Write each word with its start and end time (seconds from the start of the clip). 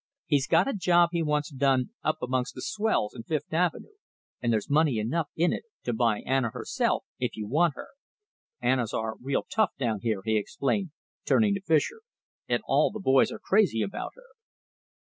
He's 0.25 0.47
got 0.47 0.67
a 0.67 0.73
job 0.73 1.09
he 1.11 1.21
wants 1.21 1.51
done 1.51 1.91
up 2.03 2.23
amongst 2.23 2.55
the 2.55 2.61
swells 2.63 3.13
in 3.13 3.21
Fifth 3.21 3.53
Avenue, 3.53 3.97
and 4.41 4.51
there's 4.51 4.67
money 4.67 4.97
enough 4.97 5.29
in 5.35 5.53
it 5.53 5.65
to 5.83 5.93
buy 5.93 6.21
Anna 6.21 6.49
herself, 6.49 7.05
if 7.19 7.37
you 7.37 7.45
want 7.45 7.75
her. 7.75 7.89
Anna's 8.59 8.95
our 8.95 9.13
real 9.21 9.43
toff 9.43 9.73
down 9.77 9.99
here," 9.99 10.21
he 10.25 10.37
explained, 10.37 10.89
turning 11.27 11.53
to 11.53 11.61
Fischer, 11.61 12.01
"and 12.49 12.63
all 12.65 12.89
the 12.89 12.99
boys 12.99 13.31
are 13.31 13.37
crazy 13.37 13.83
about 13.83 14.13
her." 14.15 14.25